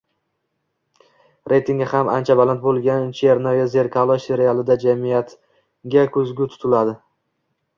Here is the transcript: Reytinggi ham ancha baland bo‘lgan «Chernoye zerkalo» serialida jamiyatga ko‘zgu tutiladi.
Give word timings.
Reytinggi 1.51 1.87
ham 1.91 2.09
ancha 2.13 2.37
baland 2.39 2.63
bo‘lgan 2.63 3.05
«Chernoye 3.19 3.67
zerkalo» 3.75 4.17
serialida 4.25 4.79
jamiyatga 4.87 6.07
ko‘zgu 6.17 6.53
tutiladi. 6.55 6.99